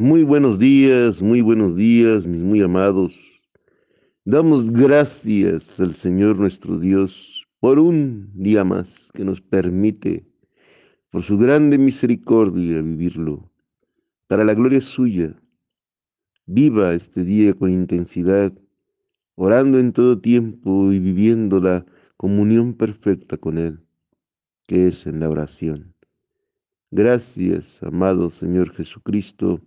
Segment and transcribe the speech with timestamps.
[0.00, 3.16] Muy buenos días, muy buenos días, mis muy amados.
[4.24, 10.24] Damos gracias al Señor nuestro Dios por un día más que nos permite,
[11.10, 13.50] por su grande misericordia, vivirlo,
[14.28, 15.34] para la gloria suya.
[16.46, 18.52] Viva este día con intensidad,
[19.34, 21.84] orando en todo tiempo y viviendo la
[22.16, 23.80] comunión perfecta con Él,
[24.68, 25.92] que es en la oración.
[26.92, 29.60] Gracias, amado Señor Jesucristo,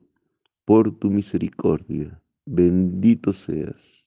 [0.66, 2.22] por tu misericordia.
[2.46, 4.02] Bendito seas.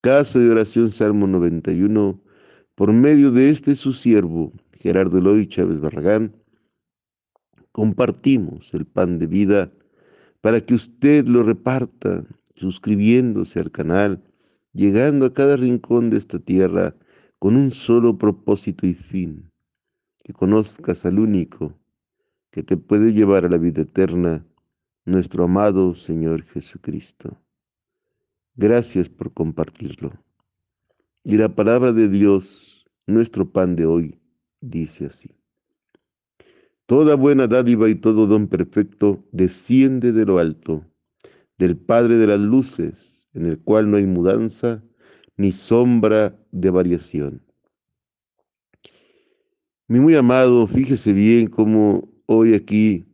[0.00, 2.20] Casa de oración Salmo 91,
[2.74, 6.34] por medio de este su siervo, Gerardo Eloy Chávez Barragán,
[7.70, 9.72] compartimos el pan de vida
[10.40, 12.24] para que usted lo reparta,
[12.56, 14.22] suscribiéndose al canal,
[14.72, 16.94] llegando a cada rincón de esta tierra
[17.38, 19.50] con un solo propósito y fin,
[20.24, 21.78] que conozcas al único
[22.50, 24.44] que te puede llevar a la vida eterna,
[25.04, 27.36] nuestro amado Señor Jesucristo.
[28.54, 30.12] Gracias por compartirlo.
[31.24, 34.20] Y la palabra de Dios, nuestro pan de hoy,
[34.60, 35.30] dice así.
[36.86, 40.84] Toda buena dádiva y todo don perfecto desciende de lo alto,
[41.58, 44.82] del Padre de las luces, en el cual no hay mudanza
[45.36, 47.42] ni sombra de variación.
[49.88, 53.11] Mi muy amado, fíjese bien cómo hoy aquí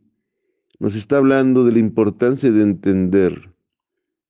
[0.79, 3.53] nos está hablando de la importancia de entender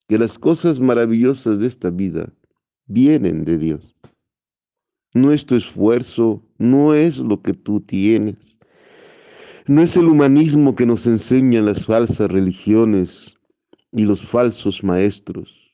[0.08, 2.34] que las cosas maravillosas de esta vida
[2.88, 3.96] vienen de Dios.
[5.14, 8.58] Nuestro esfuerzo no es lo que tú tienes.
[9.68, 13.38] No es el humanismo que nos enseñan las falsas religiones
[13.92, 15.69] y los falsos maestros.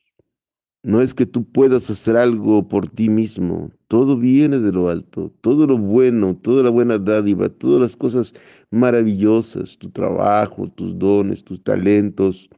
[0.86, 3.72] No es que tú puedas hacer algo por ti mismo.
[3.88, 5.34] Todo viene de lo alto.
[5.40, 8.34] Todo lo bueno, toda la buena dádiva, todas las cosas
[8.70, 12.48] maravillosas, tu trabajo, tus dones, tus talentos,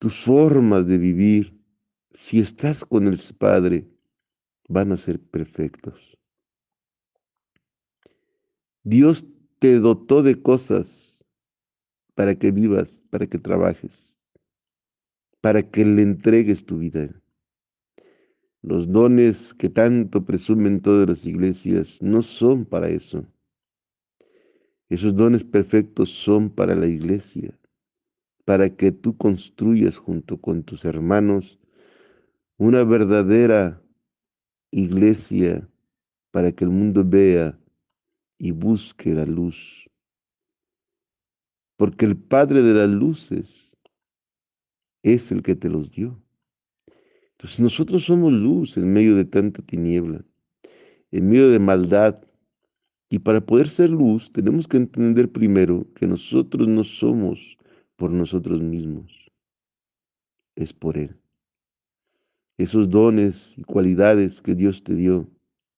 [0.00, 1.56] tus formas de vivir.
[2.14, 3.86] Si estás con el Padre,
[4.68, 6.18] van a ser perfectos.
[8.82, 9.24] Dios
[9.60, 11.24] te dotó de cosas
[12.16, 14.13] para que vivas, para que trabajes
[15.44, 17.10] para que le entregues tu vida.
[18.62, 23.26] Los dones que tanto presumen todas las iglesias no son para eso.
[24.88, 27.58] Esos dones perfectos son para la iglesia,
[28.46, 31.58] para que tú construyas junto con tus hermanos
[32.56, 33.82] una verdadera
[34.70, 35.68] iglesia
[36.30, 37.58] para que el mundo vea
[38.38, 39.90] y busque la luz.
[41.76, 43.73] Porque el Padre de las luces
[45.04, 46.20] es el que te los dio.
[47.32, 50.24] Entonces nosotros somos luz en medio de tanta tiniebla,
[51.12, 52.24] en medio de maldad.
[53.10, 57.58] Y para poder ser luz tenemos que entender primero que nosotros no somos
[57.96, 59.30] por nosotros mismos,
[60.56, 61.16] es por Él.
[62.56, 65.28] Esos dones y cualidades que Dios te dio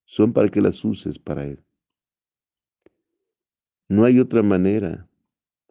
[0.04, 1.64] son para que las uses para Él.
[3.88, 5.08] No hay otra manera,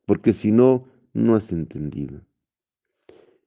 [0.06, 2.22] porque si no, no has entendido.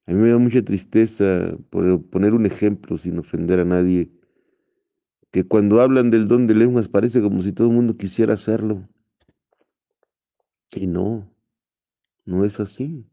[0.08, 4.10] A mí me da mucha tristeza, por poner un ejemplo sin ofender a nadie,
[5.30, 8.88] que cuando hablan del don de lenguas parece como si todo el mundo quisiera hacerlo.
[10.74, 11.30] Y no,
[12.24, 13.04] no es así.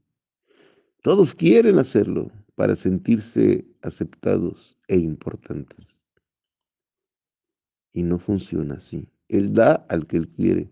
[1.03, 6.01] Todos quieren hacerlo para sentirse aceptados e importantes.
[7.91, 9.09] Y no funciona así.
[9.27, 10.71] Él da al que él quiere.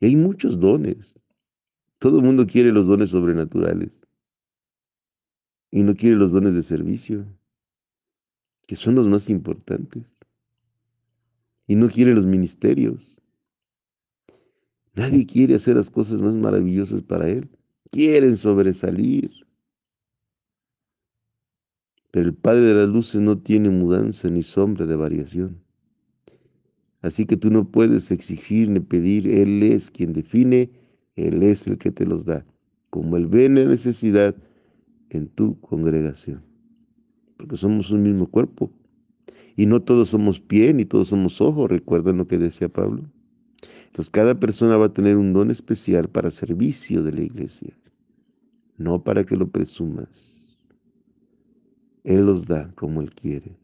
[0.00, 1.16] Y hay muchos dones.
[2.00, 4.02] Todo el mundo quiere los dones sobrenaturales
[5.72, 7.24] y no quiere los dones de servicio,
[8.66, 10.18] que son los más importantes.
[11.66, 13.18] Y no quiere los ministerios.
[14.94, 17.48] Nadie quiere hacer las cosas más maravillosas para Él.
[17.90, 19.30] Quieren sobresalir.
[22.10, 25.62] Pero el Padre de las Luces no tiene mudanza ni sombra de variación.
[27.00, 29.26] Así que tú no puedes exigir ni pedir.
[29.26, 30.70] Él es quien define,
[31.16, 32.44] Él es el que te los da.
[32.90, 34.36] Como Él ve la necesidad,
[35.12, 36.42] en tu congregación.
[37.36, 38.72] Porque somos un mismo cuerpo.
[39.56, 41.70] Y no todos somos pie ni todos somos ojos.
[41.70, 43.04] ¿Recuerdan lo que decía Pablo?
[43.86, 47.76] Entonces cada persona va a tener un don especial para servicio de la iglesia.
[48.78, 50.56] No para que lo presumas.
[52.04, 53.58] Él los da como Él quiere.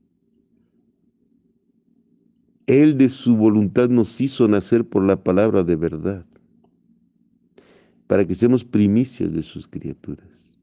[2.67, 6.27] Él de su voluntad nos hizo nacer por la palabra de verdad,
[8.07, 10.58] para que seamos primicias de sus criaturas.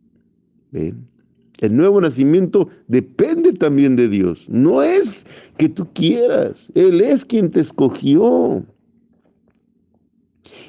[0.71, 4.47] El nuevo nacimiento depende también de Dios.
[4.50, 5.25] No es
[5.57, 6.71] que tú quieras.
[6.75, 8.63] Él es quien te escogió.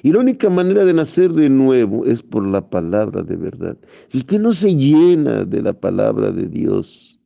[0.03, 3.77] Y la única manera de nacer de nuevo es por la palabra de verdad.
[4.07, 7.21] Si usted no se llena de la palabra de Dios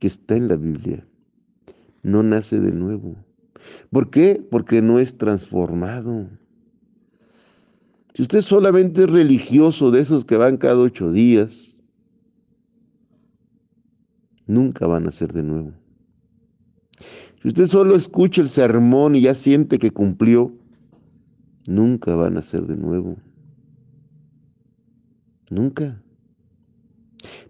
[0.00, 1.06] que está en la Biblia,
[2.02, 3.16] no nace de nuevo.
[3.90, 4.42] ¿Por qué?
[4.50, 6.28] Porque no es transformado.
[8.16, 11.78] Si usted solamente es religioso de esos que van cada ocho días,
[14.46, 15.74] nunca van a ser de nuevo.
[17.42, 20.50] Si usted solo escucha el sermón y ya siente que cumplió,
[21.66, 23.18] nunca van a ser de nuevo.
[25.50, 26.02] Nunca.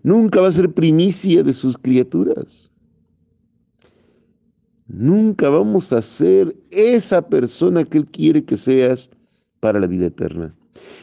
[0.02, 2.72] Nunca va a ser primicia de sus criaturas.
[4.88, 9.12] Nunca vamos a ser esa persona que Él quiere que seas
[9.60, 10.54] para la vida eterna.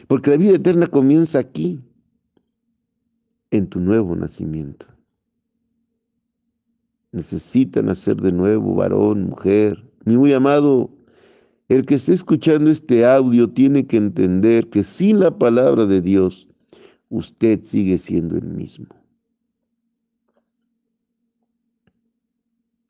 [0.08, 1.80] Porque la vida eterna comienza aquí,
[3.50, 4.86] en tu nuevo nacimiento.
[7.12, 9.88] Necesita nacer de nuevo, varón, mujer.
[10.04, 10.90] Mi muy amado,
[11.68, 16.48] el que esté escuchando este audio tiene que entender que sin la palabra de Dios,
[17.10, 18.88] usted sigue siendo el mismo.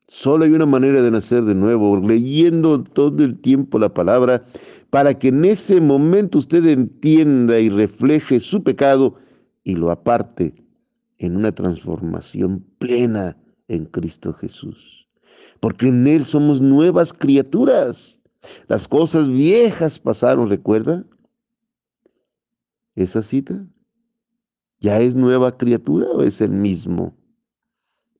[0.07, 4.45] Solo hay una manera de nacer de nuevo, leyendo todo el tiempo la palabra,
[4.91, 9.15] para que en ese momento usted entienda y refleje su pecado
[9.63, 10.53] y lo aparte
[11.17, 13.35] en una transformación plena
[13.67, 15.07] en Cristo Jesús.
[15.59, 18.19] Porque en Él somos nuevas criaturas.
[18.67, 21.03] Las cosas viejas pasaron, ¿recuerda?
[22.95, 23.65] Esa cita.
[24.79, 27.17] ¿Ya es nueva criatura o es el mismo?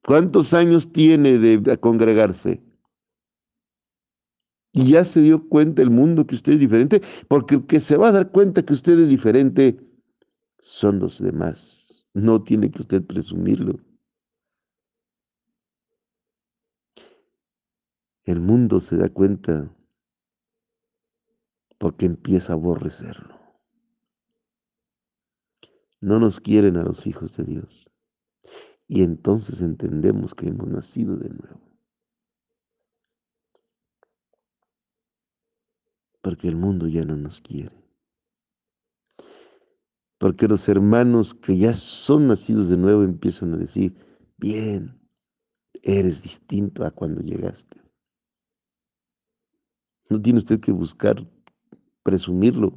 [0.05, 2.61] ¿Cuántos años tiene de congregarse?
[4.71, 7.97] Y ya se dio cuenta el mundo que usted es diferente, porque el que se
[7.97, 9.79] va a dar cuenta que usted es diferente
[10.59, 12.05] son los demás.
[12.13, 13.79] No tiene que usted presumirlo.
[18.25, 19.75] El mundo se da cuenta
[21.79, 23.39] porque empieza a aborrecerlo.
[25.99, 27.94] No nos quieren a los hijos de Dios.
[28.87, 31.61] Y entonces entendemos que hemos nacido de nuevo.
[36.21, 37.75] Porque el mundo ya no nos quiere.
[40.17, 43.95] Porque los hermanos que ya son nacidos de nuevo empiezan a decir,
[44.37, 44.99] bien,
[45.81, 47.79] eres distinto a cuando llegaste.
[50.09, 51.27] No tiene usted que buscar
[52.03, 52.73] presumirlo.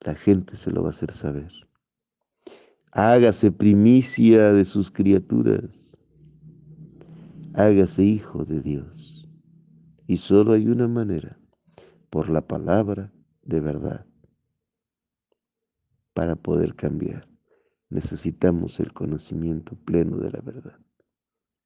[0.00, 1.69] La gente se lo va a hacer saber
[2.92, 5.96] hágase primicia de sus criaturas,
[7.54, 9.28] hágase hijo de Dios.
[10.06, 11.38] Y solo hay una manera,
[12.10, 14.06] por la palabra de verdad.
[16.12, 17.28] Para poder cambiar,
[17.88, 20.80] necesitamos el conocimiento pleno de la verdad.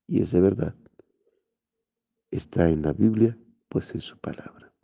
[0.07, 0.75] Y esa verdad
[2.31, 3.39] está en la Biblia,
[3.69, 4.75] pues es su palabra.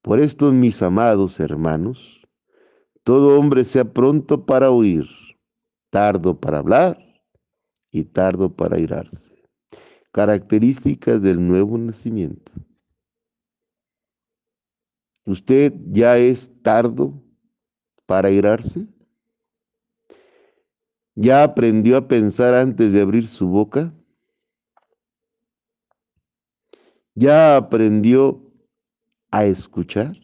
[0.00, 2.21] Por esto, mis amados hermanos,
[3.04, 5.06] todo hombre sea pronto para oír,
[5.90, 6.98] tardo para hablar
[7.90, 9.32] y tardo para irarse.
[10.12, 12.52] Características del nuevo nacimiento.
[15.24, 17.22] ¿Usted ya es tardo
[18.06, 18.86] para irarse?
[21.14, 23.92] ¿Ya aprendió a pensar antes de abrir su boca?
[27.14, 28.42] ¿Ya aprendió
[29.30, 30.21] a escuchar?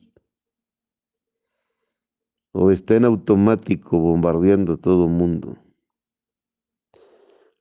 [2.53, 5.57] O está en automático bombardeando a todo mundo.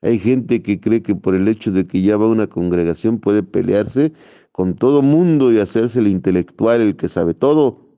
[0.02, 3.44] Hay gente que cree que por el hecho de que ya va una congregación puede
[3.44, 4.14] pelearse
[4.52, 7.98] con todo mundo y hacerse el intelectual, el que sabe todo.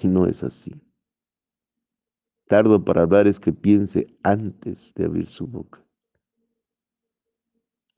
[0.00, 0.72] Y no es así.
[2.46, 5.84] Tardo para hablar es que piense antes de abrir su boca.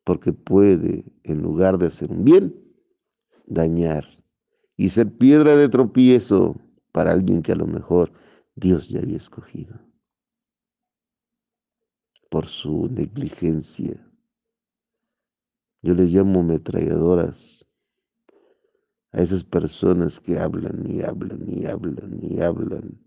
[0.05, 2.55] Porque puede, en lugar de hacer un bien,
[3.47, 4.07] dañar
[4.77, 6.57] y ser piedra de tropiezo
[6.99, 8.13] para alguien que a lo mejor
[8.57, 9.79] Dios ya había escogido
[12.29, 14.05] por su negligencia.
[15.81, 17.65] Yo les llamo metralladoras
[19.13, 23.01] a esas personas que hablan y hablan y hablan y hablan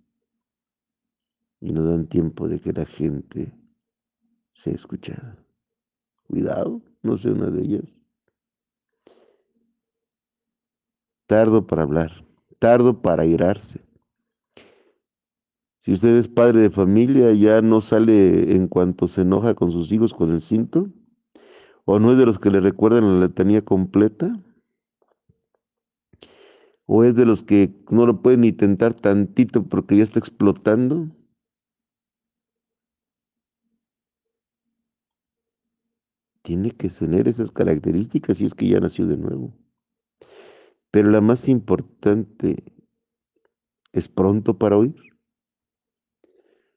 [1.60, 3.54] y no dan tiempo de que la gente
[4.54, 5.38] sea escuchada.
[6.30, 8.00] Cuidado, no sea una de ellas.
[11.28, 12.31] Tardo para hablar
[12.62, 13.82] tardo para irarse.
[15.80, 19.92] Si usted es padre de familia, ya no sale en cuanto se enoja con sus
[19.92, 20.92] hijos con el cinto,
[21.86, 24.40] o no es de los que le recuerdan la letanía completa,
[26.86, 31.08] o es de los que no lo pueden ni tentar tantito porque ya está explotando.
[36.44, 39.54] tiene que tener esas características y es que ya nació de nuevo.
[40.92, 42.64] Pero la más importante
[43.94, 44.96] es pronto para oír,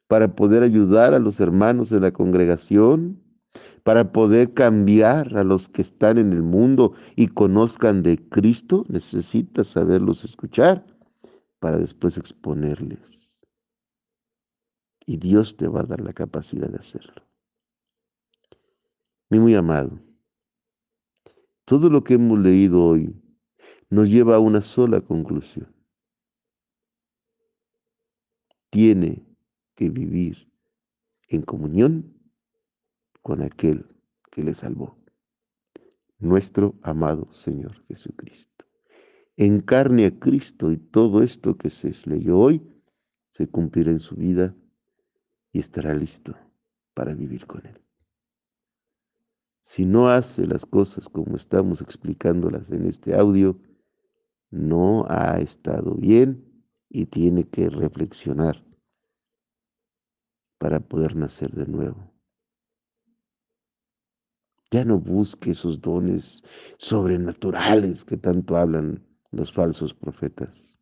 [0.07, 3.21] para poder ayudar a los hermanos de la congregación,
[3.83, 9.67] para poder cambiar a los que están en el mundo y conozcan de Cristo, necesitas
[9.67, 10.87] saberlos escuchar
[11.59, 13.45] para después exponerles.
[15.07, 17.23] Y Dios te va a dar la capacidad de hacerlo.
[19.29, 19.99] Mi muy amado,
[21.65, 23.24] todo lo que hemos leído hoy
[23.91, 25.73] nos lleva a una sola conclusión.
[28.71, 29.25] Tiene
[29.75, 30.51] que vivir
[31.29, 32.15] en comunión
[33.23, 33.87] con aquel
[34.31, 34.97] que le salvó,
[36.19, 38.67] nuestro amado Señor Jesucristo.
[39.37, 42.63] Encarne a Cristo y todo esto que se leyó hoy
[43.31, 44.55] se cumplirá en su vida
[45.53, 46.37] y estará listo
[46.95, 47.81] para vivir con Él.
[49.61, 53.59] Si no hace las cosas como estamos explicándolas en este audio,
[54.55, 58.65] no ha estado bien y tiene que reflexionar
[60.59, 62.15] para poder nacer de nuevo.
[64.71, 66.45] Ya no busque esos dones
[66.79, 70.79] sobrenaturales que tanto hablan los falsos profetas.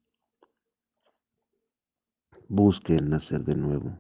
[2.49, 3.99] Busque el nacer de nuevo.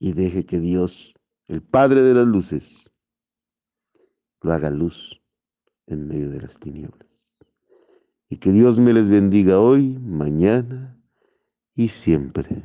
[0.00, 1.14] Y deje que Dios,
[1.46, 2.90] el Padre de las luces,
[4.42, 5.17] lo haga luz
[5.88, 7.34] en medio de las tinieblas.
[8.28, 10.96] Y que Dios me les bendiga hoy, mañana
[11.74, 12.62] y siempre.